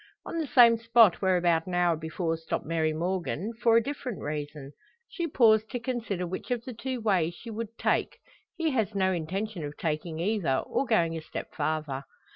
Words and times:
On 0.25 0.39
the 0.39 0.47
same 0.47 0.77
spot 0.77 1.21
where 1.21 1.37
about 1.37 1.67
an 1.67 1.75
hour 1.75 1.95
before 1.95 2.35
stopped 2.35 2.65
Mary 2.65 2.91
Morgan 2.91 3.53
for 3.61 3.77
a 3.77 3.83
different 3.83 4.19
reason. 4.19 4.71
She 5.07 5.27
paused 5.27 5.69
to 5.69 5.79
consider 5.79 6.25
which 6.25 6.49
of 6.49 6.65
the 6.65 6.73
two 6.73 6.99
ways 6.99 7.35
she 7.35 7.51
would 7.51 7.77
take; 7.77 8.17
he 8.55 8.71
has 8.71 8.95
no 8.95 9.11
intention 9.11 9.63
of 9.63 9.77
taking 9.77 10.19
either, 10.19 10.57
or 10.65 10.87
going 10.87 11.15
a 11.15 11.21
step 11.21 11.53
farther. 11.53 12.05